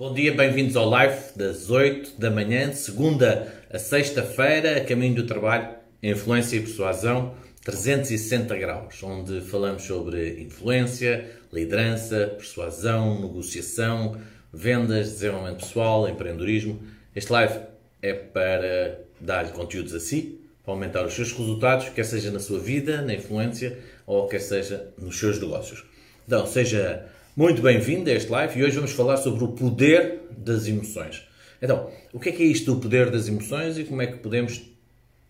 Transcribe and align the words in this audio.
Bom 0.00 0.14
dia, 0.14 0.32
bem-vindos 0.32 0.76
ao 0.76 0.88
live 0.88 1.14
das 1.36 1.68
8 1.68 2.18
da 2.18 2.30
manhã, 2.30 2.72
segunda 2.72 3.52
a 3.70 3.78
sexta-feira, 3.78 4.78
a 4.78 4.80
caminho 4.82 5.16
do 5.16 5.26
trabalho, 5.26 5.74
influência 6.02 6.56
e 6.56 6.60
persuasão, 6.60 7.34
360 7.62 8.56
graus, 8.56 9.02
onde 9.02 9.42
falamos 9.42 9.82
sobre 9.82 10.40
influência, 10.40 11.30
liderança, 11.52 12.32
persuasão, 12.34 13.20
negociação, 13.20 14.18
vendas, 14.50 15.10
desenvolvimento 15.10 15.66
pessoal, 15.66 16.08
empreendedorismo. 16.08 16.80
Este 17.14 17.30
live 17.30 17.60
é 18.00 18.14
para 18.14 19.00
dar-lhe 19.20 19.50
conteúdos 19.50 19.94
a 19.94 20.00
si, 20.00 20.40
para 20.64 20.72
aumentar 20.72 21.04
os 21.04 21.12
seus 21.12 21.30
resultados, 21.30 21.90
quer 21.90 22.06
seja 22.06 22.30
na 22.30 22.40
sua 22.40 22.58
vida, 22.58 23.02
na 23.02 23.12
influência, 23.12 23.78
ou 24.06 24.26
quer 24.28 24.40
seja 24.40 24.94
nos 24.96 25.18
seus 25.18 25.38
negócios. 25.38 25.84
Então, 26.26 26.46
seja 26.46 27.06
muito 27.36 27.62
bem-vindo 27.62 28.10
a 28.10 28.12
este 28.12 28.30
live 28.30 28.58
e 28.58 28.64
hoje 28.64 28.74
vamos 28.74 28.92
falar 28.92 29.16
sobre 29.16 29.44
o 29.44 29.48
poder 29.48 30.20
das 30.36 30.66
emoções. 30.66 31.26
Então, 31.62 31.90
o 32.12 32.18
que 32.18 32.30
é 32.30 32.32
que 32.32 32.42
é 32.42 32.46
isto 32.46 32.74
do 32.74 32.80
poder 32.80 33.10
das 33.10 33.28
emoções 33.28 33.78
e 33.78 33.84
como 33.84 34.02
é 34.02 34.06
que 34.06 34.18
podemos 34.18 34.60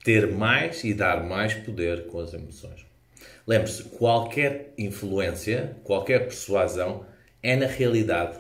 ter 0.03 0.27
mais 0.27 0.83
e 0.83 0.95
dar 0.95 1.23
mais 1.25 1.55
poder 1.55 2.07
com 2.07 2.21
as 2.21 2.33
emoções? 2.33 2.87
Lembre-se, 3.47 3.85
qualquer 3.85 4.73
influência, 4.79 5.77
qualquer 5.85 6.21
persuasão 6.21 7.05
é 7.43 7.55
na 7.55 7.67
realidade 7.67 8.39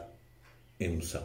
emoção. 0.78 1.24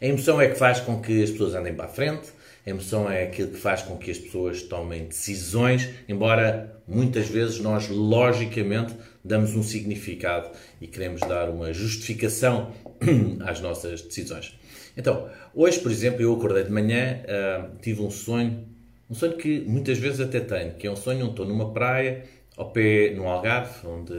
A 0.00 0.06
emoção 0.06 0.40
é 0.40 0.48
que 0.48 0.54
faz 0.54 0.80
com 0.80 1.00
que 1.00 1.22
as 1.22 1.30
pessoas 1.30 1.54
andem 1.54 1.74
para 1.74 1.86
a 1.86 1.88
frente, 1.88 2.28
a 2.66 2.70
emoção 2.70 3.10
é 3.10 3.24
aquilo 3.24 3.50
que 3.50 3.58
faz 3.58 3.82
com 3.82 3.96
que 3.96 4.10
as 4.10 4.18
pessoas 4.18 4.62
tomem 4.62 5.04
decisões, 5.04 5.90
embora 6.08 6.80
muitas 6.88 7.28
vezes 7.28 7.60
nós, 7.60 7.88
logicamente, 7.88 8.94
damos 9.22 9.54
um 9.54 9.62
significado 9.62 10.50
e 10.80 10.86
queremos 10.86 11.20
dar 11.20 11.50
uma 11.50 11.72
justificação 11.72 12.72
às 13.44 13.60
nossas 13.60 14.00
decisões. 14.00 14.58
Então, 14.96 15.28
hoje, 15.54 15.80
por 15.80 15.90
exemplo, 15.90 16.22
eu 16.22 16.32
acordei 16.32 16.64
de 16.64 16.70
manhã, 16.70 17.20
uh, 17.24 17.78
tive 17.82 18.00
um 18.00 18.10
sonho, 18.10 18.64
um 19.10 19.14
sonho 19.14 19.36
que 19.36 19.60
muitas 19.60 19.98
vezes 19.98 20.20
até 20.20 20.40
tenho, 20.40 20.74
que 20.74 20.86
é 20.86 20.90
um 20.90 20.96
sonho 20.96 21.20
onde 21.22 21.30
estou 21.30 21.46
numa 21.46 21.72
praia, 21.72 22.24
ao 22.56 22.70
pé, 22.70 23.12
no 23.14 23.28
Algarve, 23.28 23.86
onde 23.86 24.14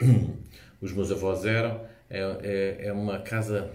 os 0.80 0.92
meus 0.92 1.10
avós 1.10 1.44
eram, 1.44 1.80
é, 2.08 2.20
é, 2.20 2.86
é 2.86 2.92
uma 2.92 3.18
casa 3.18 3.70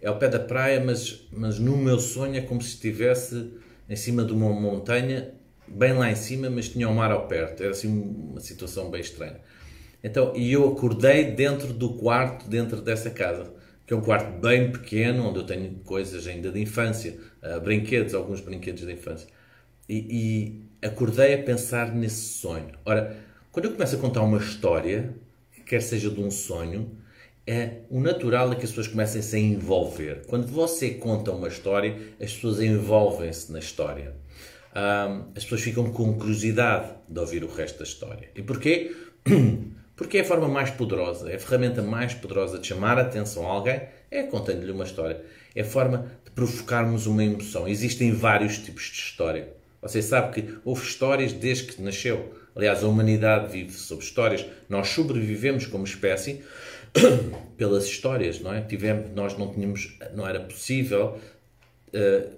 é 0.00 0.08
ao 0.08 0.18
pé 0.18 0.28
da 0.28 0.38
praia, 0.38 0.82
mas, 0.84 1.26
mas 1.32 1.58
no 1.58 1.76
meu 1.76 1.98
sonho 1.98 2.36
é 2.36 2.40
como 2.40 2.60
se 2.60 2.70
estivesse 2.70 3.52
em 3.88 3.96
cima 3.96 4.24
de 4.24 4.32
uma 4.32 4.50
montanha, 4.50 5.32
bem 5.66 5.92
lá 5.92 6.10
em 6.10 6.14
cima, 6.14 6.50
mas 6.50 6.68
tinha 6.68 6.88
o 6.88 6.94
mar 6.94 7.10
ao 7.10 7.26
perto. 7.26 7.62
Era 7.62 7.72
assim 7.72 7.88
uma 7.88 8.40
situação 8.40 8.90
bem 8.90 9.00
estranha. 9.00 9.40
Então, 10.02 10.34
e 10.36 10.52
eu 10.52 10.68
acordei 10.68 11.32
dentro 11.32 11.72
do 11.72 11.94
quarto, 11.94 12.48
dentro 12.48 12.80
dessa 12.80 13.10
casa, 13.10 13.52
que 13.86 13.94
é 13.94 13.96
um 13.96 14.00
quarto 14.00 14.40
bem 14.40 14.70
pequeno, 14.70 15.28
onde 15.28 15.38
eu 15.38 15.44
tenho 15.44 15.70
coisas 15.84 16.26
ainda 16.26 16.50
de 16.50 16.60
infância, 16.60 17.18
uh, 17.42 17.60
brinquedos, 17.60 18.14
alguns 18.14 18.40
brinquedos 18.40 18.84
de 18.84 18.92
infância. 18.92 19.28
E, 19.88 20.60
e 20.82 20.86
acordei 20.86 21.34
a 21.34 21.42
pensar 21.42 21.94
nesse 21.94 22.38
sonho. 22.38 22.72
Ora, 22.84 23.16
quando 23.50 23.66
eu 23.66 23.72
começo 23.72 23.96
a 23.96 23.98
contar 23.98 24.22
uma 24.22 24.38
história, 24.38 25.14
quer 25.64 25.80
seja 25.80 26.10
de 26.10 26.20
um 26.20 26.30
sonho, 26.30 26.90
é 27.46 27.82
o 27.88 28.00
natural 28.00 28.52
é 28.52 28.56
que 28.56 28.64
as 28.64 28.70
pessoas 28.70 28.88
comecem 28.88 29.22
-se 29.22 29.36
a 29.36 29.38
envolver. 29.38 30.22
Quando 30.26 30.46
você 30.46 30.90
conta 30.90 31.30
uma 31.30 31.48
história, 31.48 31.96
as 32.20 32.32
pessoas 32.34 32.60
envolvem-se 32.60 33.52
na 33.52 33.60
história. 33.60 34.14
Um, 34.74 35.30
as 35.34 35.44
pessoas 35.44 35.62
ficam 35.62 35.90
com 35.92 36.18
curiosidade 36.18 36.90
de 37.08 37.18
ouvir 37.20 37.44
o 37.44 37.48
resto 37.48 37.78
da 37.78 37.84
história. 37.84 38.28
E 38.34 38.42
porquê? 38.42 38.94
Porque 39.96 40.18
é 40.18 40.20
a 40.20 40.24
forma 40.24 40.46
mais 40.46 40.70
poderosa, 40.70 41.30
é 41.30 41.36
a 41.36 41.38
ferramenta 41.38 41.80
mais 41.80 42.12
poderosa 42.12 42.58
de 42.58 42.66
chamar 42.66 42.98
a 42.98 43.02
atenção 43.02 43.46
a 43.46 43.52
alguém, 43.54 43.80
é 44.10 44.24
contando-lhe 44.24 44.70
uma 44.70 44.84
história. 44.84 45.22
É 45.54 45.62
a 45.62 45.64
forma 45.64 46.12
de 46.22 46.30
provocarmos 46.32 47.06
uma 47.06 47.24
emoção. 47.24 47.66
Existem 47.66 48.12
vários 48.12 48.58
tipos 48.58 48.82
de 48.82 48.98
história. 48.98 49.48
Você 49.80 50.02
sabe 50.02 50.34
que 50.34 50.58
houve 50.64 50.82
histórias 50.82 51.32
desde 51.32 51.72
que 51.72 51.80
nasceu. 51.80 52.34
Aliás, 52.54 52.84
a 52.84 52.88
humanidade 52.88 53.50
vive 53.50 53.72
sobre 53.72 54.04
histórias. 54.04 54.44
Nós 54.68 54.88
sobrevivemos 54.88 55.64
como 55.64 55.84
espécie 55.84 56.42
pelas 57.56 57.86
histórias, 57.86 58.40
não 58.40 58.52
é? 58.52 58.60
Tivemos, 58.60 59.10
nós 59.14 59.36
não 59.36 59.52
tínhamos, 59.52 59.96
não 60.14 60.26
era 60.26 60.40
possível 60.40 61.18
uh, 61.94 62.30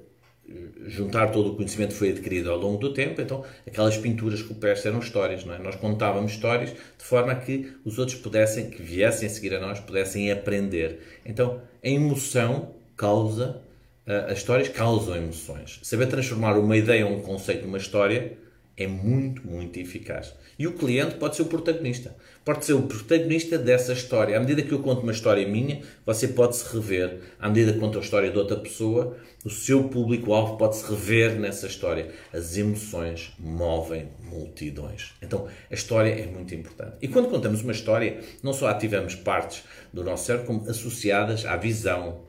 juntar 0.86 1.30
todo 1.30 1.50
o 1.50 1.56
conhecimento 1.56 1.90
que 1.90 1.98
foi 1.98 2.10
adquirido 2.10 2.50
ao 2.50 2.58
longo 2.58 2.78
do 2.78 2.94
tempo, 2.94 3.20
então 3.20 3.44
aquelas 3.66 3.96
pinturas 3.98 4.40
rupestres 4.40 4.86
eram 4.86 4.98
histórias, 4.98 5.44
não 5.44 5.54
é? 5.54 5.58
Nós 5.58 5.76
contávamos 5.76 6.32
histórias 6.32 6.70
de 6.70 7.04
forma 7.04 7.34
que 7.34 7.72
os 7.84 7.98
outros 7.98 8.18
pudessem, 8.18 8.70
que 8.70 8.82
viessem 8.82 9.28
a 9.28 9.30
seguir 9.30 9.54
a 9.54 9.60
nós, 9.60 9.80
pudessem 9.80 10.32
aprender. 10.32 11.00
Então, 11.26 11.60
a 11.84 11.88
emoção 11.88 12.74
causa, 12.96 13.60
uh, 14.06 14.30
as 14.30 14.38
histórias 14.38 14.68
causam 14.68 15.16
emoções. 15.16 15.80
Saber 15.82 16.06
transformar 16.06 16.56
uma 16.58 16.76
ideia 16.76 17.06
um 17.06 17.20
conceito 17.20 17.64
numa 17.64 17.78
história 17.78 18.36
é 18.78 18.86
muito, 18.86 19.44
muito 19.44 19.78
eficaz. 19.80 20.32
E 20.56 20.64
o 20.64 20.74
cliente 20.74 21.16
pode 21.16 21.34
ser 21.34 21.42
o 21.42 21.46
protagonista. 21.46 22.14
Pode 22.44 22.64
ser 22.64 22.74
o 22.74 22.82
protagonista 22.82 23.58
dessa 23.58 23.92
história. 23.92 24.36
À 24.36 24.40
medida 24.40 24.62
que 24.62 24.70
eu 24.70 24.78
conto 24.78 25.02
uma 25.02 25.10
história 25.10 25.46
minha, 25.46 25.82
você 26.06 26.28
pode 26.28 26.56
se 26.56 26.72
rever. 26.72 27.18
À 27.40 27.48
medida 27.48 27.72
que 27.72 27.80
conto 27.80 27.98
a 27.98 28.00
história 28.00 28.30
de 28.30 28.38
outra 28.38 28.56
pessoa, 28.56 29.16
o 29.44 29.50
seu 29.50 29.88
público-alvo 29.88 30.56
pode 30.56 30.76
se 30.76 30.88
rever 30.88 31.34
nessa 31.40 31.66
história. 31.66 32.12
As 32.32 32.56
emoções 32.56 33.32
movem 33.36 34.10
multidões. 34.22 35.12
Então, 35.20 35.48
a 35.68 35.74
história 35.74 36.10
é 36.10 36.26
muito 36.26 36.54
importante. 36.54 36.98
E 37.02 37.08
quando 37.08 37.28
contamos 37.28 37.62
uma 37.62 37.72
história, 37.72 38.20
não 38.44 38.52
só 38.52 38.68
ativamos 38.68 39.16
partes 39.16 39.64
do 39.92 40.04
nosso 40.04 40.26
cérebro, 40.26 40.46
como 40.46 40.70
associadas 40.70 41.44
à 41.44 41.56
visão, 41.56 42.20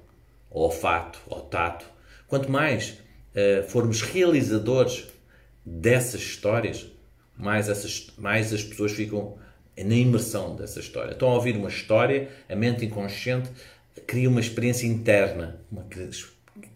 ao 0.50 0.62
olfato, 0.62 1.20
ao 1.30 1.42
tato. 1.42 1.86
Quanto 2.28 2.52
mais 2.52 2.98
uh, 3.36 3.70
formos 3.70 4.02
realizadores 4.02 5.08
dessas 5.69 6.22
histórias, 6.22 6.88
mais, 7.38 7.69
essas, 7.69 8.12
mais 8.18 8.52
as 8.52 8.63
pessoas 8.63 8.91
ficam 8.91 9.38
na 9.78 9.96
imersão 9.96 10.56
dessa 10.56 10.80
história. 10.80 11.12
Estão 11.12 11.30
a 11.30 11.35
ouvir 11.35 11.56
uma 11.56 11.69
história, 11.69 12.30
a 12.50 12.56
mente 12.56 12.85
inconsciente 12.85 13.50
cria 14.07 14.30
uma 14.30 14.40
experiência 14.40 14.88
interna, 14.88 15.59
uma, 15.72 15.85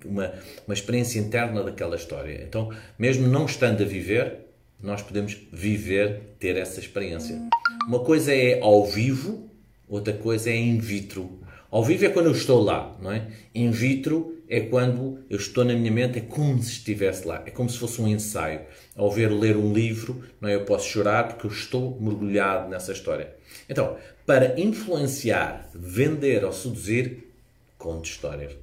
uma, 0.06 0.34
uma 0.68 0.74
experiência 0.74 1.20
interna 1.20 1.64
daquela 1.64 1.96
história. 1.96 2.44
Então, 2.44 2.72
mesmo 2.98 3.28
não 3.28 3.46
estando 3.46 3.82
a 3.82 3.86
viver, 3.86 4.40
nós 4.82 5.02
podemos 5.02 5.38
viver, 5.52 6.36
ter 6.40 6.56
essa 6.58 6.80
experiência. 6.80 7.40
Uma 7.88 8.00
coisa 8.00 8.34
é 8.34 8.60
ao 8.62 8.86
vivo, 8.86 9.50
outra 9.88 10.14
coisa 10.14 10.50
é 10.50 10.56
in 10.56 10.78
vitro. 10.78 11.40
Ao 11.74 11.84
vivo 11.84 12.06
é 12.06 12.10
quando 12.10 12.28
eu 12.28 12.34
estou 12.34 12.62
lá, 12.62 12.96
não 13.02 13.12
é? 13.12 13.30
In 13.56 13.72
vitro 13.72 14.38
é 14.48 14.60
quando 14.60 15.24
eu 15.28 15.38
estou 15.38 15.66
na 15.66 15.74
minha 15.74 15.92
mente, 15.92 16.20
é 16.20 16.22
como 16.22 16.62
se 16.62 16.74
estivesse 16.74 17.28
lá, 17.28 17.42
é 17.48 17.50
como 17.50 17.68
se 17.68 17.80
fosse 17.80 18.00
um 18.00 18.08
ensaio. 18.08 18.62
Ao 18.96 19.10
ver 19.10 19.32
ler 19.32 19.58
um 19.58 19.74
livro, 19.74 20.24
não 20.40 20.48
é? 20.48 20.54
eu 20.54 20.66
posso 20.66 20.88
chorar 20.88 21.30
porque 21.30 21.48
eu 21.48 21.52
estou 21.52 21.98
mergulhado 22.00 22.70
nessa 22.70 22.92
história. 22.92 23.34
Então, 23.68 23.98
para 24.24 24.60
influenciar, 24.62 25.68
vender 25.74 26.46
ou 26.46 26.54
seduzir, 26.54 27.34
conte 27.80 28.12
histórias. 28.12 28.56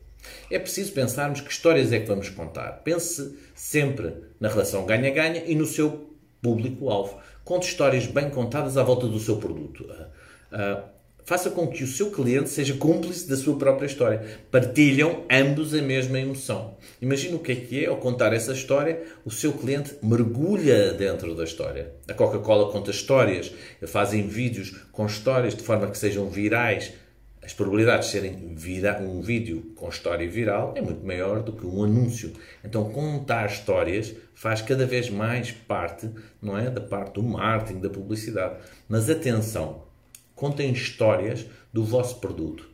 É 0.48 0.60
preciso 0.60 0.92
pensarmos 0.92 1.40
que 1.40 1.50
histórias 1.50 1.92
é 1.92 1.98
que 1.98 2.06
vamos 2.06 2.28
contar. 2.28 2.80
Pense 2.84 3.36
sempre 3.56 4.14
na 4.38 4.48
relação 4.48 4.86
ganha-ganha 4.86 5.42
e 5.48 5.56
no 5.56 5.66
seu 5.66 6.14
público-alvo. 6.40 7.18
Conte 7.42 7.66
histórias 7.66 8.06
bem 8.06 8.30
contadas 8.30 8.76
à 8.76 8.84
volta 8.84 9.08
do 9.08 9.18
seu 9.18 9.38
produto. 9.38 9.80
Uh, 10.52 10.99
faça 11.24 11.50
com 11.50 11.66
que 11.66 11.84
o 11.84 11.86
seu 11.86 12.10
cliente 12.10 12.48
seja 12.48 12.74
cúmplice 12.74 13.28
da 13.28 13.36
sua 13.36 13.56
própria 13.56 13.86
história. 13.86 14.22
Partilham 14.50 15.24
ambos 15.30 15.74
a 15.74 15.82
mesma 15.82 16.18
emoção. 16.18 16.76
Imagina 17.00 17.36
o 17.36 17.38
que 17.38 17.52
é 17.52 17.56
que 17.56 17.84
é 17.84 17.88
ao 17.88 17.96
contar 17.96 18.32
essa 18.32 18.52
história, 18.52 19.02
o 19.24 19.30
seu 19.30 19.52
cliente 19.52 19.94
mergulha 20.02 20.92
dentro 20.92 21.34
da 21.34 21.44
história. 21.44 21.92
A 22.08 22.14
Coca-Cola 22.14 22.70
conta 22.70 22.90
histórias, 22.90 23.52
fazem 23.86 24.26
vídeos 24.26 24.70
com 24.92 25.06
histórias 25.06 25.54
de 25.54 25.62
forma 25.62 25.90
que 25.90 25.98
sejam 25.98 26.28
virais. 26.28 26.92
As 27.42 27.54
probabilidades 27.54 28.06
de 28.06 28.12
serem 28.12 28.54
vira 28.54 29.00
um 29.00 29.22
vídeo 29.22 29.72
com 29.74 29.88
história 29.88 30.28
viral 30.28 30.74
é 30.76 30.82
muito 30.82 31.04
maior 31.06 31.42
do 31.42 31.52
que 31.54 31.66
um 31.66 31.82
anúncio. 31.82 32.32
Então, 32.62 32.92
contar 32.92 33.46
histórias 33.46 34.14
faz 34.34 34.60
cada 34.60 34.84
vez 34.84 35.08
mais 35.08 35.50
parte, 35.50 36.10
não 36.40 36.56
é, 36.56 36.68
da 36.68 36.82
parte 36.82 37.14
do 37.14 37.22
marketing, 37.22 37.80
da 37.80 37.88
publicidade. 37.88 38.56
Mas 38.86 39.08
atenção, 39.08 39.89
Contem 40.40 40.72
histórias 40.72 41.44
do 41.70 41.84
vosso 41.84 42.18
produto. 42.18 42.66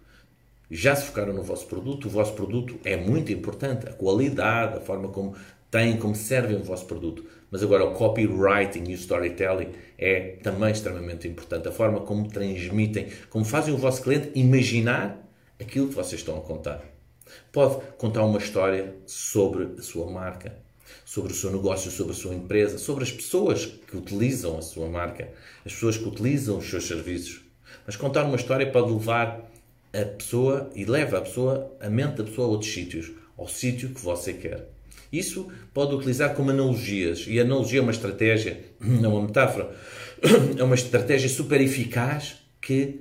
Já 0.70 0.94
se 0.94 1.06
focaram 1.06 1.32
no 1.32 1.42
vosso 1.42 1.66
produto? 1.66 2.06
O 2.06 2.08
vosso 2.08 2.32
produto 2.34 2.78
é 2.84 2.96
muito 2.96 3.32
importante. 3.32 3.88
A 3.88 3.92
qualidade, 3.92 4.76
a 4.76 4.80
forma 4.80 5.08
como 5.08 5.34
têm, 5.68 5.96
como 5.96 6.14
servem 6.14 6.58
o 6.58 6.62
vosso 6.62 6.86
produto. 6.86 7.24
Mas 7.50 7.64
agora 7.64 7.84
o 7.84 7.92
copywriting 7.92 8.84
e 8.88 8.92
o 8.92 8.94
storytelling 8.94 9.70
é 9.98 10.36
também 10.44 10.70
extremamente 10.70 11.26
importante. 11.26 11.66
A 11.66 11.72
forma 11.72 11.98
como 12.02 12.28
transmitem, 12.28 13.08
como 13.30 13.44
fazem 13.44 13.74
o 13.74 13.76
vosso 13.76 14.00
cliente 14.00 14.30
imaginar 14.36 15.28
aquilo 15.60 15.88
que 15.88 15.94
vocês 15.96 16.20
estão 16.20 16.38
a 16.38 16.42
contar. 16.42 16.84
Pode 17.50 17.84
contar 17.98 18.24
uma 18.24 18.38
história 18.38 18.94
sobre 19.06 19.70
a 19.76 19.82
sua 19.82 20.08
marca, 20.08 20.56
sobre 21.04 21.32
o 21.32 21.34
seu 21.34 21.50
negócio, 21.50 21.90
sobre 21.90 22.12
a 22.12 22.16
sua 22.16 22.32
empresa, 22.32 22.78
sobre 22.78 23.02
as 23.02 23.10
pessoas 23.10 23.66
que 23.66 23.96
utilizam 23.96 24.56
a 24.56 24.62
sua 24.62 24.88
marca, 24.88 25.32
as 25.64 25.72
pessoas 25.72 25.96
que 25.96 26.06
utilizam 26.06 26.58
os 26.58 26.70
seus 26.70 26.86
serviços. 26.86 27.45
Mas 27.86 27.96
contar 27.96 28.24
uma 28.24 28.36
história 28.36 28.70
pode 28.70 28.92
levar 28.92 29.50
a 29.92 30.04
pessoa 30.04 30.70
e 30.74 30.84
leva 30.84 31.18
a 31.18 31.20
pessoa, 31.22 31.72
a 31.80 31.88
mente 31.88 32.16
da 32.16 32.24
pessoa 32.24 32.48
a 32.48 32.50
outros 32.50 32.72
sítios, 32.72 33.12
ao 33.36 33.48
sítio 33.48 33.90
que 33.90 34.00
você 34.00 34.32
quer. 34.32 34.68
Isso 35.12 35.48
pode 35.72 35.94
utilizar 35.94 36.34
como 36.34 36.50
analogias, 36.50 37.24
e 37.28 37.38
analogia 37.40 37.78
é 37.78 37.82
uma 37.82 37.92
estratégia, 37.92 38.60
é 38.80 39.08
uma 39.08 39.22
metáfora, 39.22 39.70
é 40.58 40.62
uma 40.62 40.74
estratégia 40.74 41.28
super 41.28 41.60
eficaz 41.60 42.36
que 42.60 43.00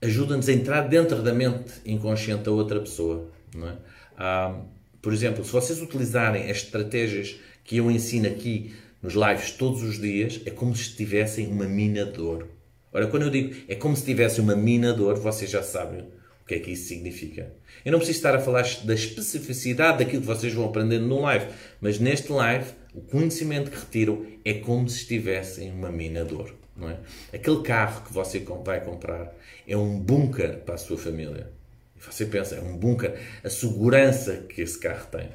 ajuda-nos 0.00 0.48
a 0.48 0.52
entrar 0.52 0.82
dentro 0.82 1.22
da 1.22 1.32
mente 1.32 1.72
inconsciente 1.84 2.44
da 2.44 2.50
outra 2.50 2.78
pessoa. 2.80 3.30
Não 3.54 3.68
é? 3.68 3.76
Ah, 4.16 4.60
por 5.00 5.12
exemplo, 5.12 5.44
se 5.44 5.50
vocês 5.50 5.80
utilizarem 5.80 6.50
as 6.50 6.58
estratégias 6.58 7.36
que 7.64 7.78
eu 7.78 7.90
ensino 7.90 8.26
aqui 8.26 8.74
nos 9.02 9.14
lives 9.14 9.52
todos 9.52 9.82
os 9.82 10.00
dias, 10.00 10.40
é 10.44 10.50
como 10.50 10.74
se 10.74 10.94
tivessem 10.94 11.46
uma 11.46 11.64
mina 11.64 12.04
de 12.04 12.20
ouro. 12.20 12.55
Ora, 12.96 13.08
quando 13.08 13.24
eu 13.24 13.30
digo 13.30 13.54
é 13.68 13.74
como 13.74 13.94
se 13.94 14.06
tivesse 14.06 14.40
uma 14.40 14.56
mina 14.56 14.94
de 14.94 15.02
ouro, 15.02 15.20
vocês 15.20 15.50
já 15.50 15.62
sabem 15.62 16.00
o 16.00 16.46
que 16.46 16.54
é 16.54 16.58
que 16.58 16.70
isso 16.70 16.88
significa. 16.88 17.52
Eu 17.84 17.92
não 17.92 17.98
preciso 17.98 18.20
estar 18.20 18.34
a 18.34 18.40
falar 18.40 18.64
da 18.84 18.94
especificidade 18.94 19.98
daquilo 19.98 20.22
que 20.22 20.26
vocês 20.26 20.54
vão 20.54 20.64
aprendendo 20.64 21.06
no 21.06 21.20
live, 21.20 21.44
mas 21.78 21.98
neste 21.98 22.32
live, 22.32 22.64
o 22.94 23.02
conhecimento 23.02 23.70
que 23.70 23.76
retiram 23.76 24.24
é 24.42 24.54
como 24.54 24.88
se 24.88 25.00
estivessem 25.00 25.70
uma 25.70 25.92
mina 25.92 26.24
de 26.24 26.32
ouro. 26.32 26.56
Não 26.74 26.88
é? 26.88 26.96
Aquele 27.34 27.60
carro 27.60 28.02
que 28.06 28.14
você 28.14 28.38
vai 28.64 28.82
comprar 28.82 29.30
é 29.68 29.76
um 29.76 30.00
bunker 30.00 30.60
para 30.60 30.76
a 30.76 30.78
sua 30.78 30.96
família. 30.96 31.52
E 31.98 32.00
você 32.02 32.24
pensa, 32.24 32.54
é 32.54 32.62
um 32.62 32.78
bunker, 32.78 33.14
a 33.44 33.50
segurança 33.50 34.46
que 34.48 34.62
esse 34.62 34.78
carro 34.78 35.06
tem. 35.10 35.28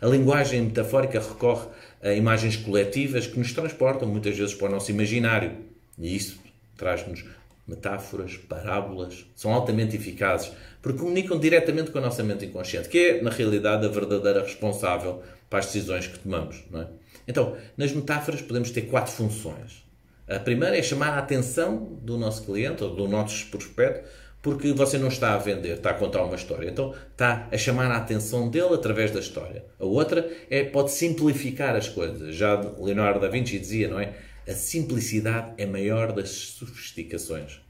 A 0.00 0.06
linguagem 0.06 0.62
metafórica 0.62 1.18
recorre 1.18 1.66
a 2.00 2.12
imagens 2.12 2.54
coletivas 2.54 3.26
que 3.26 3.40
nos 3.40 3.52
transportam 3.52 4.06
muitas 4.06 4.38
vezes 4.38 4.54
para 4.54 4.68
o 4.68 4.70
nosso 4.70 4.92
imaginário. 4.92 5.50
E 5.98 6.14
isso 6.14 6.40
traz-nos 6.76 7.24
metáforas, 7.66 8.36
parábolas, 8.36 9.24
são 9.34 9.52
altamente 9.52 9.96
eficazes 9.96 10.52
porque 10.80 10.98
comunicam 10.98 11.38
diretamente 11.38 11.90
com 11.92 11.98
a 11.98 12.00
nossa 12.00 12.22
mente 12.24 12.44
inconsciente, 12.44 12.88
que 12.88 12.98
é, 12.98 13.22
na 13.22 13.30
realidade, 13.30 13.86
a 13.86 13.88
verdadeira 13.88 14.42
responsável 14.42 15.22
para 15.48 15.60
as 15.60 15.66
decisões 15.66 16.08
que 16.08 16.18
tomamos. 16.18 16.64
É? 16.74 16.86
Então, 17.28 17.56
nas 17.76 17.92
metáforas 17.92 18.42
podemos 18.42 18.70
ter 18.70 18.82
quatro 18.82 19.12
funções. 19.12 19.84
A 20.28 20.40
primeira 20.40 20.76
é 20.76 20.82
chamar 20.82 21.10
a 21.10 21.18
atenção 21.18 21.98
do 22.02 22.16
nosso 22.18 22.44
cliente 22.44 22.82
ou 22.82 22.94
do 22.94 23.06
nosso 23.06 23.46
prospecto, 23.46 24.08
porque 24.40 24.72
você 24.72 24.98
não 24.98 25.06
está 25.06 25.34
a 25.34 25.38
vender, 25.38 25.76
está 25.76 25.90
a 25.90 25.94
contar 25.94 26.24
uma 26.24 26.34
história. 26.34 26.68
Então 26.68 26.92
está 27.12 27.48
a 27.52 27.56
chamar 27.56 27.90
a 27.92 27.96
atenção 27.96 28.50
dele 28.50 28.74
através 28.74 29.12
da 29.12 29.20
história. 29.20 29.64
A 29.78 29.84
outra 29.84 30.28
é 30.50 30.64
pode 30.64 30.90
simplificar 30.90 31.76
as 31.76 31.88
coisas. 31.88 32.34
Já 32.34 32.60
Leonardo 32.78 33.20
da 33.20 33.28
Vinci 33.28 33.58
dizia, 33.58 33.88
não 33.88 34.00
é? 34.00 34.14
A 34.46 34.54
simplicidade 34.54 35.52
é 35.56 35.66
maior 35.66 36.12
das 36.12 36.30
sofisticações. 36.30 37.60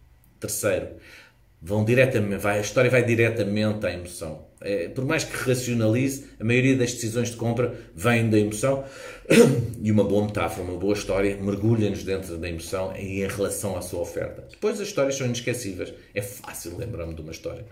Terceiro, 0.40 0.88
vão 1.60 1.84
diretamente, 1.84 2.40
vai, 2.40 2.58
a 2.58 2.60
história 2.62 2.90
vai 2.90 3.04
diretamente 3.04 3.86
à 3.86 3.92
emoção. 3.92 4.46
É, 4.60 4.88
por 4.88 5.04
mais 5.04 5.22
que 5.22 5.36
racionalize, 5.36 6.24
a 6.40 6.44
maioria 6.44 6.76
das 6.76 6.92
decisões 6.92 7.30
de 7.30 7.36
compra 7.36 7.74
vem 7.94 8.30
da 8.30 8.38
emoção 8.38 8.84
e 9.82 9.92
uma 9.92 10.04
boa 10.04 10.24
metáfora, 10.24 10.62
uma 10.62 10.78
boa 10.78 10.94
história 10.94 11.36
mergulha-nos 11.36 12.04
dentro 12.04 12.38
da 12.38 12.48
emoção 12.48 12.96
e 12.96 13.22
em 13.22 13.28
relação 13.28 13.76
à 13.76 13.82
sua 13.82 14.00
oferta. 14.00 14.46
Depois 14.50 14.80
as 14.80 14.88
histórias 14.88 15.16
são 15.16 15.26
inesquecíveis. 15.26 15.92
É 16.14 16.22
fácil 16.22 16.78
lembrar-me 16.78 17.14
de 17.14 17.20
uma 17.20 17.32
história. 17.32 17.66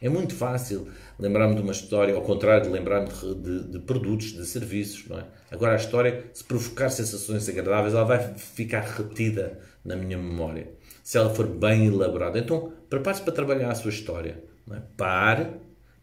É 0.00 0.08
muito 0.08 0.34
fácil 0.34 0.88
lembrar-me 1.18 1.54
de 1.54 1.60
uma 1.60 1.72
história, 1.72 2.14
ao 2.14 2.22
contrário 2.22 2.64
de 2.64 2.70
lembrar-me 2.70 3.08
de, 3.08 3.34
de, 3.34 3.64
de, 3.72 3.78
produtos, 3.80 4.32
de 4.32 4.46
serviços, 4.46 5.06
não 5.06 5.18
é? 5.18 5.26
Agora 5.50 5.74
a 5.74 5.76
história, 5.76 6.24
se 6.32 6.42
provocar 6.42 6.88
sensações 6.88 7.46
agradáveis, 7.48 7.92
ela 7.92 8.04
vai 8.04 8.34
ficar 8.34 8.80
retida 8.80 9.58
na 9.84 9.96
minha 9.96 10.16
memória. 10.16 10.68
Se 11.02 11.18
ela 11.18 11.28
for 11.28 11.46
bem 11.46 11.86
elaborada. 11.86 12.38
Então, 12.38 12.72
prepare-se 12.88 13.22
para 13.22 13.32
trabalhar 13.32 13.70
a 13.70 13.74
sua 13.74 13.90
história. 13.90 14.42
Não 14.66 14.76
é? 14.76 14.82
Pare 14.96 15.48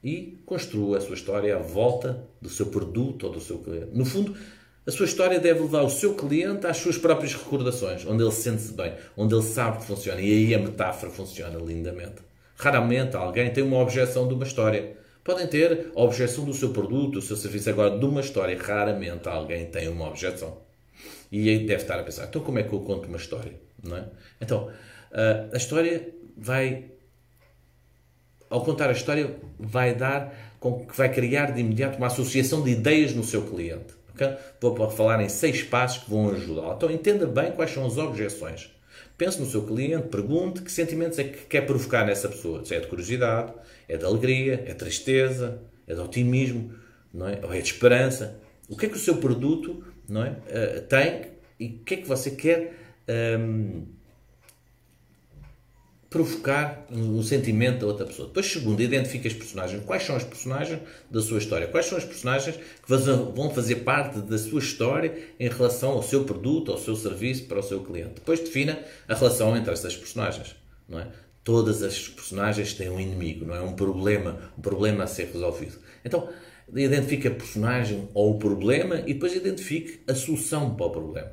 e 0.04 0.38
construa 0.46 0.98
a 0.98 1.02
sua 1.02 1.16
história 1.16 1.56
à 1.56 1.60
volta 1.60 2.24
do 2.40 2.50
seu 2.50 2.68
produto 2.68 3.26
ou 3.26 3.32
do 3.32 3.42
seu 3.42 3.58
cliente. 3.60 3.90
No 3.94 4.06
fundo, 4.06 4.36
a 4.86 4.92
sua 4.92 5.06
história 5.06 5.40
deve 5.40 5.62
levar 5.62 5.82
o 5.82 5.90
seu 5.90 6.14
cliente 6.14 6.68
às 6.68 6.78
suas 6.78 6.98
próprias 6.98 7.34
recordações, 7.34 8.06
onde 8.06 8.24
ele 8.24 8.32
sente-se 8.32 8.74
bem, 8.74 8.94
onde 9.18 9.34
ele 9.34 9.44
sabe 9.44 9.80
que 9.80 9.86
funciona. 9.86 10.22
E 10.22 10.32
aí 10.32 10.56
a 10.56 10.60
metáfora 10.60 11.12
funciona 11.12 11.58
lindamente. 11.58 12.27
Raramente 12.58 13.16
alguém 13.16 13.52
tem 13.52 13.64
uma 13.64 13.78
objeção 13.80 14.28
de 14.28 14.34
uma 14.34 14.44
história. 14.44 14.98
Podem 15.24 15.48
ter 15.48 15.92
a 15.96 16.02
objeção 16.02 16.44
do 16.46 16.54
seu 16.54 16.70
produto, 16.70 17.14
do 17.14 17.22
seu 17.22 17.36
serviço. 17.36 17.70
Agora, 17.70 17.98
de 17.98 18.06
uma 18.06 18.22
história, 18.22 18.58
raramente 18.60 19.28
alguém 19.30 19.66
tem 19.68 19.88
uma 19.88 20.08
objeção. 20.08 20.58
E 21.32 21.50
aí 21.50 21.60
deve 21.60 21.82
estar 21.82 22.00
a 22.00 22.04
pensar, 22.04 22.26
então 22.26 22.42
como 22.42 22.58
é 22.58 22.64
que 22.64 22.74
eu 22.74 22.80
conto 22.80 23.08
uma 23.08 23.18
história? 23.18 23.54
Não 23.84 23.98
é? 23.98 24.06
Então, 24.42 24.72
a 25.52 25.58
história 25.58 26.14
vai 26.36 26.92
ao 28.50 28.64
contar 28.64 28.90
a 28.90 28.94
história, 28.94 29.36
vai 29.60 29.94
dar, 29.94 30.34
com, 30.60 30.86
que 30.86 30.98
vai 30.98 31.12
criar 31.12 31.52
de 31.52 31.60
imediato 31.60 31.98
uma 31.98 32.08
associação 32.08 32.64
de 32.64 32.72
ideias 32.72 33.14
no 33.14 33.24
seu 33.24 33.42
cliente. 33.42 33.94
Okay? 34.14 34.36
Vou 34.62 34.90
falar 34.90 35.22
em 35.22 35.30
seis 35.30 35.64
passos 35.64 36.04
que 36.04 36.10
vão 36.10 36.30
ajudá-lo. 36.30 36.74
Então 36.76 36.90
entenda 36.90 37.26
bem 37.28 37.52
quais 37.52 37.72
são 37.72 37.86
as 37.86 37.98
objeções. 37.98 38.72
Pense 39.18 39.40
no 39.40 39.48
seu 39.48 39.64
cliente, 39.64 40.08
pergunte 40.10 40.62
que 40.62 40.72
sentimentos 40.72 41.18
é 41.18 41.24
que 41.24 41.46
quer 41.46 41.62
provocar 41.62 42.06
nessa 42.06 42.30
pessoa. 42.30 42.64
Se 42.64 42.76
é 42.76 42.80
de 42.80 42.88
curiosidade, 42.88 43.54
é 43.88 43.98
de 43.98 44.06
alegria, 44.06 44.64
é 44.66 44.74
de 44.74 44.76
tristeza, 44.76 45.60
é 45.88 45.94
de 45.94 46.00
otimismo, 46.00 46.74
não 47.14 47.28
é? 47.28 47.40
ou 47.44 47.52
é 47.52 47.60
de 47.60 47.68
esperança. 47.68 48.40
O 48.70 48.78
que 48.78 48.86
é 48.86 48.90
que 48.90 48.96
o 48.96 49.00
seu 49.00 49.18
produto 49.18 49.84
não 50.08 50.24
é? 50.24 50.30
Uh, 50.30 50.82
tem 50.88 51.32
e 51.60 51.68
o 51.68 51.84
que 51.84 51.96
é 51.96 51.98
que 51.98 52.08
você 52.08 52.32
quer 52.32 52.74
um, 53.40 53.86
provocar 56.18 56.88
um 56.92 57.22
sentimento 57.22 57.82
da 57.82 57.88
outra 57.88 58.06
pessoa. 58.06 58.28
Depois, 58.28 58.48
segundo, 58.48 58.82
identifica 58.82 59.28
os 59.28 59.34
personagens. 59.36 59.84
Quais 59.86 60.04
são 60.04 60.18
os 60.18 60.24
personagens 60.24 60.80
da 61.12 61.22
sua 61.22 61.38
história? 61.38 61.68
Quais 61.68 61.86
são 61.86 61.98
os 61.98 62.04
personagens 62.04 62.56
que 62.56 62.96
vão 63.36 63.52
fazer 63.54 63.78
parte 63.78 64.20
da 64.20 64.38
sua 64.38 64.60
história 64.60 65.16
em 65.40 65.48
relação 65.48 65.92
ao 65.92 66.02
seu 66.02 66.24
produto, 66.24 66.72
ao 66.72 66.78
seu 66.80 66.96
serviço 66.96 67.46
para 67.46 67.60
o 67.60 67.64
seu 67.64 67.82
cliente? 67.82 68.16
Depois 68.16 68.40
defina 68.40 68.80
a 69.08 69.14
relação 69.14 69.56
entre 69.56 69.72
essas 69.72 69.96
personagens. 69.96 70.56
Não 70.90 71.00
é? 71.00 71.08
Todas 71.44 71.84
as 71.84 72.08
personagens 72.10 72.74
têm 72.74 72.90
um 72.90 73.00
inimigo, 73.00 73.46
não 73.46 73.56
é? 73.56 73.62
Um 73.62 73.74
problema, 73.74 74.52
um 74.58 74.62
problema 74.62 75.04
a 75.04 75.08
ser 75.08 75.30
resolvido. 75.32 75.78
Então, 76.04 76.28
identifica 76.76 77.30
a 77.30 77.32
personagem 77.32 78.10
ou 78.14 78.36
o 78.36 78.40
problema 78.40 79.02
e 79.06 79.14
depois 79.14 79.36
identifique 79.36 80.02
a 80.08 80.16
solução 80.16 80.76
para 80.76 80.88
o 80.88 80.90
problema. 80.90 81.32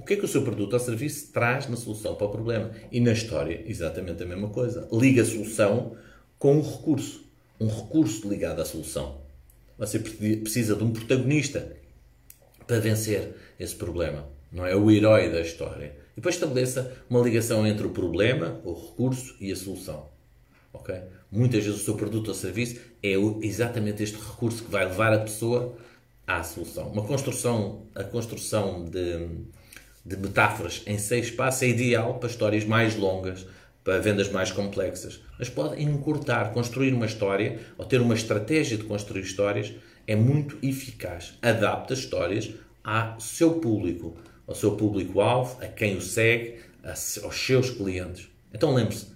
O 0.00 0.02
que 0.02 0.14
é 0.14 0.16
que 0.16 0.24
o 0.24 0.28
seu 0.28 0.40
produto 0.40 0.72
ou 0.72 0.78
serviço 0.78 1.30
traz 1.30 1.68
na 1.68 1.76
solução 1.76 2.14
para 2.14 2.26
o 2.26 2.30
problema? 2.30 2.70
E 2.90 3.00
na 3.00 3.12
história, 3.12 3.62
exatamente 3.66 4.22
a 4.22 4.26
mesma 4.26 4.48
coisa. 4.48 4.88
Liga 4.90 5.20
a 5.20 5.26
solução 5.26 5.94
com 6.38 6.56
um 6.56 6.62
recurso. 6.62 7.22
Um 7.60 7.68
recurso 7.68 8.26
ligado 8.26 8.62
à 8.62 8.64
solução. 8.64 9.20
Você 9.76 9.98
precisa 9.98 10.74
de 10.74 10.82
um 10.82 10.90
protagonista 10.90 11.76
para 12.66 12.80
vencer 12.80 13.34
esse 13.58 13.76
problema. 13.76 14.26
Não 14.50 14.66
é 14.66 14.74
o 14.74 14.90
herói 14.90 15.30
da 15.30 15.42
história. 15.42 15.94
E 16.12 16.16
depois 16.16 16.36
estabeleça 16.36 16.96
uma 17.10 17.20
ligação 17.20 17.66
entre 17.66 17.86
o 17.86 17.90
problema, 17.90 18.58
o 18.64 18.72
recurso 18.72 19.36
e 19.38 19.52
a 19.52 19.56
solução. 19.56 20.08
Okay? 20.72 21.02
Muitas 21.30 21.62
vezes 21.62 21.78
o 21.78 21.84
seu 21.84 21.94
produto 21.94 22.28
ou 22.28 22.34
serviço 22.34 22.80
é 23.02 23.12
exatamente 23.42 24.02
este 24.02 24.16
recurso 24.16 24.64
que 24.64 24.70
vai 24.70 24.86
levar 24.86 25.12
a 25.12 25.18
pessoa 25.18 25.76
à 26.26 26.42
solução. 26.42 26.88
Uma 26.88 27.02
construção, 27.02 27.82
a 27.94 28.02
construção 28.02 28.86
de 28.86 29.28
de 30.04 30.16
metáforas 30.16 30.82
em 30.86 30.98
seis 30.98 31.30
passos 31.30 31.62
é 31.62 31.68
ideal 31.68 32.14
para 32.14 32.28
histórias 32.28 32.64
mais 32.64 32.96
longas, 32.96 33.46
para 33.84 33.98
vendas 33.98 34.30
mais 34.30 34.50
complexas. 34.50 35.20
Mas 35.38 35.48
pode 35.48 35.82
encurtar, 35.82 36.52
construir 36.52 36.92
uma 36.92 37.06
história 37.06 37.58
ou 37.76 37.84
ter 37.84 38.00
uma 38.00 38.14
estratégia 38.14 38.76
de 38.76 38.84
construir 38.84 39.22
histórias 39.22 39.72
é 40.06 40.16
muito 40.16 40.58
eficaz. 40.62 41.34
Adapta 41.42 41.94
histórias 41.94 42.50
ao 42.82 43.20
seu 43.20 43.54
público, 43.54 44.16
ao 44.46 44.54
seu 44.54 44.72
público-alvo, 44.72 45.62
a 45.62 45.66
quem 45.66 45.96
o 45.96 46.00
segue, 46.00 46.56
aos 46.82 47.34
seus 47.34 47.70
clientes. 47.70 48.28
Então 48.52 48.74
lembre-se, 48.74 49.06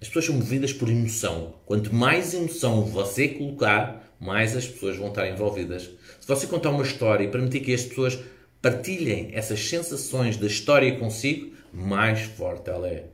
as 0.00 0.08
pessoas 0.08 0.26
são 0.26 0.34
movidas 0.36 0.72
por 0.72 0.88
emoção. 0.88 1.54
Quanto 1.66 1.94
mais 1.94 2.32
emoção 2.32 2.84
você 2.84 3.28
colocar, 3.28 4.14
mais 4.18 4.56
as 4.56 4.66
pessoas 4.66 4.96
vão 4.96 5.08
estar 5.08 5.28
envolvidas. 5.28 5.90
Se 6.20 6.28
você 6.28 6.46
contar 6.46 6.70
uma 6.70 6.82
história 6.82 7.24
e 7.24 7.28
permitir 7.28 7.60
que 7.60 7.74
as 7.74 7.84
pessoas 7.84 8.18
partilhem 8.62 9.30
essas 9.32 9.60
sensações 9.60 10.36
da 10.36 10.46
história 10.46 10.98
consigo, 10.98 11.54
mais 11.72 12.20
forte 12.22 12.68
ela 12.68 12.88
é. 12.88 13.06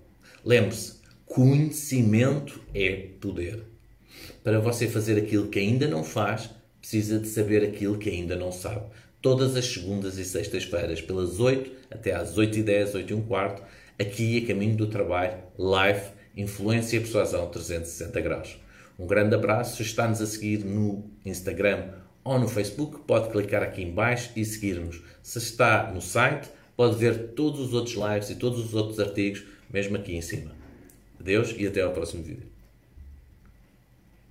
Lembre-se, 0.45 1.01
conhecimento 1.25 2.61
é 2.75 3.09
poder. 3.21 3.63
Para 4.43 4.61
você 4.61 4.89
fazer 4.89 5.19
aquilo 5.19 5.49
que 5.49 5.59
ainda 5.59 5.87
não 5.87 6.03
faz, 6.03 6.51
precisa 6.81 7.19
de 7.19 7.29
saber 7.29 7.65
aquilo 7.65 7.99
que 7.99 8.11
ainda 8.11 8.37
não 8.37 8.53
sabe. 8.53 8.87
Todas 9.21 9.57
as 9.57 9.67
segundas 9.67 10.19
e 10.19 10.25
sextas-feiras, 10.25 11.01
pelas 11.01 11.41
8 11.41 11.71
até 11.91 12.15
às 12.15 12.39
8 12.39 12.59
e 12.59 12.63
10, 12.63 12.95
8 12.95 13.11
e 13.11 13.15
um 13.15 13.23
quarto, 13.23 13.63
aqui 13.99 14.43
a 14.43 14.47
caminho 14.47 14.77
do 14.77 14.87
trabalho, 14.87 15.39
live, 15.59 16.11
influência 16.37 16.97
e 16.97 17.01
persuasão 17.01 17.49
360 17.49 18.21
graus. 18.21 18.57
Um 18.99 19.07
grande 19.07 19.35
abraço, 19.35 19.83
está-nos 19.83 20.21
a 20.21 20.27
seguir 20.27 20.65
no 20.65 21.11
Instagram 21.25 21.89
ou 22.27 22.41
no 22.41 22.49
Facebook, 22.49 22.99
pode 23.07 23.31
clicar 23.31 23.63
aqui 23.63 23.83
em 23.83 23.93
baixo 23.93 24.33
e 24.35 24.45
seguir-nos. 24.45 25.01
Se 25.23 25.39
está 25.39 25.93
no 25.93 26.03
site, 26.03 26.49
pode 26.77 26.97
ver 26.97 27.29
todos 27.35 27.61
os 27.61 27.73
outros 27.73 27.95
lives 27.95 28.31
e 28.31 28.35
todos 28.35 28.65
os 28.65 28.75
outros 28.75 28.99
artigos, 28.99 29.45
mesmo 29.71 29.97
aqui 29.97 30.17
em 30.17 30.21
cima. 30.21 30.51
Adeus 31.21 31.55
e 31.57 31.67
até 31.67 31.83
ao 31.83 31.93
próximo 31.93 32.25
vídeo. 32.25 32.56